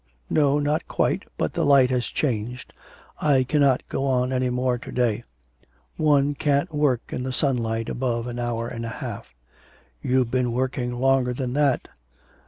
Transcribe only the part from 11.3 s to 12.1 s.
than that.'